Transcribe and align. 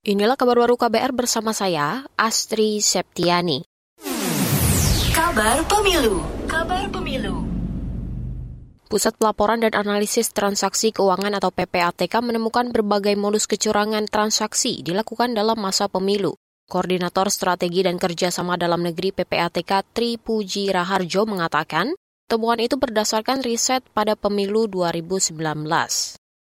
Inilah 0.00 0.32
kabar 0.32 0.56
baru 0.56 0.80
KBR 0.80 1.12
bersama 1.12 1.52
saya, 1.52 2.08
Astri 2.16 2.80
Septiani. 2.80 3.60
Kabar 5.12 5.60
Pemilu 5.68 6.24
Kabar 6.48 6.88
Pemilu 6.88 7.44
Pusat 8.88 9.20
Pelaporan 9.20 9.60
dan 9.60 9.76
Analisis 9.76 10.32
Transaksi 10.32 10.96
Keuangan 10.96 11.36
atau 11.36 11.52
PPATK 11.52 12.16
menemukan 12.24 12.72
berbagai 12.72 13.12
modus 13.20 13.44
kecurangan 13.44 14.08
transaksi 14.08 14.80
dilakukan 14.80 15.36
dalam 15.36 15.60
masa 15.60 15.84
pemilu. 15.92 16.32
Koordinator 16.64 17.28
Strategi 17.28 17.84
dan 17.84 18.00
Kerjasama 18.00 18.56
Dalam 18.56 18.80
Negeri 18.80 19.12
PPATK 19.12 19.84
Tri 19.92 20.16
Puji 20.16 20.72
Raharjo 20.72 21.28
mengatakan, 21.28 21.92
temuan 22.24 22.56
itu 22.56 22.80
berdasarkan 22.80 23.44
riset 23.44 23.84
pada 23.92 24.16
pemilu 24.16 24.64
2019. 24.64 25.36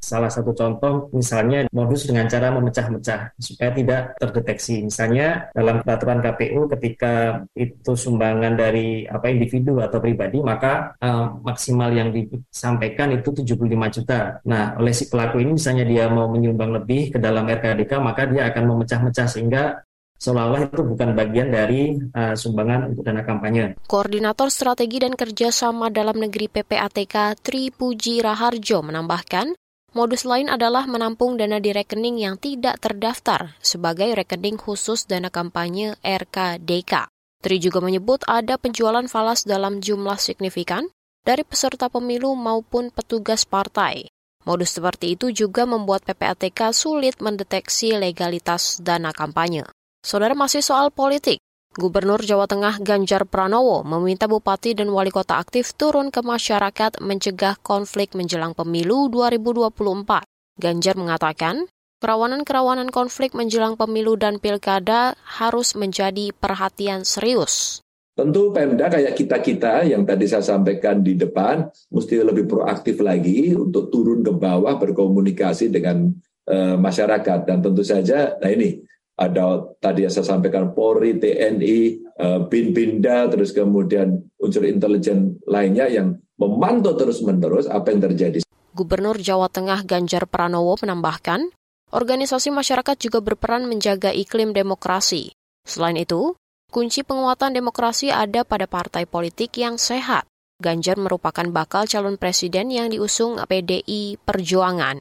Salah 0.00 0.32
satu 0.32 0.56
contoh 0.56 1.12
misalnya 1.12 1.68
modus 1.70 2.08
dengan 2.08 2.26
cara 2.26 2.48
memecah-mecah 2.50 3.36
supaya 3.36 3.70
tidak 3.76 4.00
terdeteksi. 4.16 4.82
Misalnya 4.82 5.52
dalam 5.52 5.84
peraturan 5.84 6.24
KPU 6.24 6.66
ketika 6.72 7.44
itu 7.52 7.92
sumbangan 7.92 8.56
dari 8.56 9.04
apa 9.04 9.28
individu 9.28 9.78
atau 9.78 10.00
pribadi 10.00 10.40
maka 10.40 10.96
uh, 10.98 11.38
maksimal 11.44 11.92
yang 11.92 12.10
disampaikan 12.10 13.12
itu 13.12 13.30
75 13.30 13.96
juta. 14.00 14.40
Nah, 14.48 14.74
oleh 14.80 14.96
si 14.96 15.06
pelaku 15.06 15.44
ini 15.44 15.54
misalnya 15.54 15.84
dia 15.84 16.08
mau 16.08 16.26
menyumbang 16.32 16.72
lebih 16.80 17.14
ke 17.14 17.18
dalam 17.20 17.44
RKDK 17.44 17.92
maka 18.00 18.24
dia 18.26 18.48
akan 18.48 18.64
memecah-mecah 18.72 19.28
sehingga 19.28 19.84
seolah-olah 20.20 20.68
itu 20.68 20.82
bukan 20.84 21.16
bagian 21.16 21.48
dari 21.48 21.96
uh, 21.96 22.36
sumbangan 22.36 22.92
untuk 22.92 23.02
dana 23.08 23.24
kampanye. 23.24 23.80
Koordinator 23.88 24.52
Strategi 24.52 25.00
dan 25.00 25.16
Kerjasama 25.16 25.88
Dalam 25.88 26.20
Negeri 26.20 26.52
PPATK 26.52 27.40
Tri 27.40 27.72
Puji 27.72 28.20
Raharjo 28.20 28.84
menambahkan, 28.84 29.56
Modus 29.90 30.22
lain 30.22 30.46
adalah 30.46 30.86
menampung 30.86 31.34
dana 31.34 31.58
di 31.58 31.74
rekening 31.74 32.22
yang 32.22 32.38
tidak 32.38 32.78
terdaftar 32.78 33.58
sebagai 33.58 34.14
rekening 34.14 34.54
khusus 34.54 35.10
dana 35.10 35.34
kampanye 35.34 35.98
RKDK. 36.06 37.10
Tri 37.42 37.56
juga 37.58 37.82
menyebut 37.82 38.22
ada 38.30 38.54
penjualan 38.54 39.02
falas 39.10 39.42
dalam 39.42 39.82
jumlah 39.82 40.14
signifikan 40.14 40.86
dari 41.26 41.42
peserta 41.42 41.90
pemilu 41.90 42.38
maupun 42.38 42.94
petugas 42.94 43.42
partai. 43.42 44.06
Modus 44.46 44.78
seperti 44.78 45.18
itu 45.18 45.34
juga 45.34 45.66
membuat 45.66 46.06
PPATK 46.06 46.70
sulit 46.70 47.18
mendeteksi 47.18 47.98
legalitas 47.98 48.78
dana 48.78 49.10
kampanye. 49.10 49.66
Saudara 50.06 50.38
masih 50.38 50.62
soal 50.62 50.94
politik. 50.94 51.42
Gubernur 51.70 52.18
Jawa 52.18 52.50
Tengah 52.50 52.82
Ganjar 52.82 53.30
Pranowo 53.30 53.86
meminta 53.86 54.26
bupati 54.26 54.74
dan 54.74 54.90
wali 54.90 55.14
kota 55.14 55.38
aktif 55.38 55.70
turun 55.78 56.10
ke 56.10 56.18
masyarakat 56.18 56.98
mencegah 56.98 57.62
konflik 57.62 58.18
menjelang 58.18 58.58
pemilu 58.58 59.06
2024. 59.06 60.26
Ganjar 60.58 60.98
mengatakan, 60.98 61.70
kerawanan-kerawanan 62.02 62.90
konflik 62.90 63.38
menjelang 63.38 63.78
pemilu 63.78 64.18
dan 64.18 64.42
pilkada 64.42 65.14
harus 65.22 65.78
menjadi 65.78 66.34
perhatian 66.34 67.06
serius. 67.06 67.86
Tentu 68.18 68.50
Pemda 68.50 68.90
kayak 68.90 69.14
kita-kita 69.14 69.86
yang 69.86 70.02
tadi 70.02 70.26
saya 70.26 70.42
sampaikan 70.42 71.06
di 71.06 71.14
depan 71.14 71.70
mesti 71.94 72.18
lebih 72.18 72.50
proaktif 72.50 72.98
lagi 72.98 73.54
untuk 73.54 73.94
turun 73.94 74.26
ke 74.26 74.34
bawah 74.34 74.74
berkomunikasi 74.74 75.70
dengan 75.70 76.10
uh, 76.50 76.74
masyarakat 76.74 77.46
dan 77.46 77.62
tentu 77.62 77.86
saja 77.86 78.34
nah 78.42 78.50
ini 78.50 78.82
ada 79.20 79.60
tadi 79.84 80.08
yang 80.08 80.12
saya 80.12 80.24
sampaikan 80.24 80.72
Polri, 80.72 81.20
TNI, 81.20 81.78
eh, 82.16 82.40
BIN 82.48 82.72
Binda, 82.72 83.28
terus 83.28 83.52
kemudian 83.52 84.16
unsur 84.40 84.64
intelijen 84.64 85.36
lainnya 85.44 85.92
yang 85.92 86.16
memantau 86.40 86.96
terus-menerus 86.96 87.68
apa 87.68 87.92
yang 87.92 88.00
terjadi. 88.00 88.40
Gubernur 88.72 89.20
Jawa 89.20 89.52
Tengah 89.52 89.84
Ganjar 89.84 90.24
Pranowo 90.24 90.72
menambahkan, 90.80 91.52
organisasi 91.92 92.48
masyarakat 92.48 92.96
juga 92.96 93.20
berperan 93.20 93.68
menjaga 93.68 94.08
iklim 94.08 94.56
demokrasi. 94.56 95.36
Selain 95.68 96.00
itu, 96.00 96.32
kunci 96.72 97.04
penguatan 97.04 97.52
demokrasi 97.52 98.08
ada 98.08 98.40
pada 98.48 98.64
partai 98.64 99.04
politik 99.04 99.60
yang 99.60 99.76
sehat. 99.76 100.24
Ganjar 100.60 100.96
merupakan 100.96 101.44
bakal 101.52 101.84
calon 101.88 102.16
presiden 102.16 102.72
yang 102.72 102.88
diusung 102.88 103.36
PDI 103.36 104.20
Perjuangan. 104.20 105.00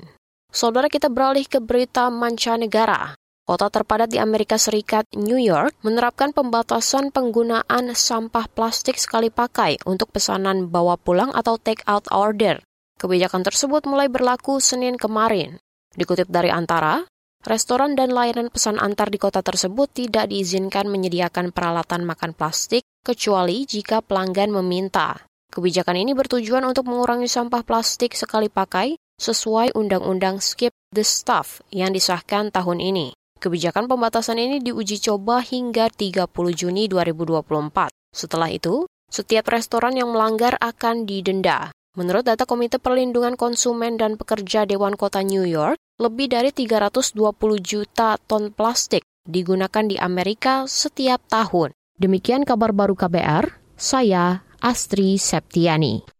Saudara 0.50 0.88
kita 0.88 1.12
beralih 1.12 1.46
ke 1.46 1.60
berita 1.60 2.08
mancanegara. 2.08 3.19
Kota 3.50 3.66
terpadat 3.66 4.14
di 4.14 4.22
Amerika 4.22 4.62
Serikat, 4.62 5.10
New 5.18 5.42
York, 5.42 5.74
menerapkan 5.82 6.30
pembatasan 6.30 7.10
penggunaan 7.10 7.98
sampah 7.98 8.46
plastik 8.46 9.02
sekali 9.02 9.34
pakai 9.34 9.82
untuk 9.90 10.14
pesanan 10.14 10.70
bawa 10.70 11.02
pulang 11.02 11.34
atau 11.34 11.58
take 11.58 11.82
out 11.90 12.06
order. 12.14 12.62
Kebijakan 13.02 13.42
tersebut 13.42 13.90
mulai 13.90 14.06
berlaku 14.06 14.62
Senin 14.62 15.02
kemarin. 15.02 15.58
Dikutip 15.98 16.30
dari 16.30 16.54
Antara, 16.54 17.02
restoran 17.42 17.98
dan 17.98 18.14
layanan 18.14 18.54
pesan 18.54 18.78
antar 18.78 19.10
di 19.10 19.18
kota 19.18 19.42
tersebut 19.42 19.98
tidak 19.98 20.30
diizinkan 20.30 20.86
menyediakan 20.86 21.50
peralatan 21.50 22.06
makan 22.06 22.38
plastik 22.38 22.86
kecuali 23.02 23.66
jika 23.66 24.06
pelanggan 24.06 24.54
meminta. 24.62 25.26
Kebijakan 25.50 25.98
ini 25.98 26.14
bertujuan 26.14 26.62
untuk 26.70 26.86
mengurangi 26.86 27.26
sampah 27.26 27.66
plastik 27.66 28.14
sekali 28.14 28.46
pakai 28.46 28.94
sesuai 29.18 29.74
Undang-Undang 29.74 30.38
Skip 30.38 30.70
the 30.94 31.02
Stuff 31.02 31.66
yang 31.74 31.98
disahkan 31.98 32.54
tahun 32.54 32.78
ini. 32.78 33.18
Kebijakan 33.40 33.88
pembatasan 33.88 34.36
ini 34.36 34.60
diuji 34.60 35.00
coba 35.00 35.40
hingga 35.40 35.88
30 35.88 36.28
Juni 36.52 36.92
2024. 36.92 37.88
Setelah 38.12 38.52
itu, 38.52 38.84
setiap 39.08 39.48
restoran 39.56 39.96
yang 39.96 40.12
melanggar 40.12 40.60
akan 40.60 41.08
didenda. 41.08 41.72
Menurut 41.96 42.28
data 42.28 42.44
Komite 42.44 42.84
Perlindungan 42.84 43.40
Konsumen 43.40 43.96
dan 43.96 44.20
Pekerja 44.20 44.68
Dewan 44.68 45.00
Kota 45.00 45.24
New 45.24 45.48
York, 45.48 45.80
lebih 46.04 46.36
dari 46.36 46.52
320 46.52 47.16
juta 47.64 48.20
ton 48.28 48.52
plastik 48.52 49.08
digunakan 49.24 49.88
di 49.88 49.96
Amerika 49.96 50.68
setiap 50.68 51.24
tahun. 51.32 51.72
Demikian 51.96 52.44
kabar 52.44 52.76
baru 52.76 53.00
KBR, 53.00 53.56
saya 53.80 54.44
Astri 54.60 55.16
Septiani. 55.16 56.19